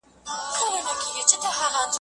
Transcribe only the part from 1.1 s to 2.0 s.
بشپړه شوه.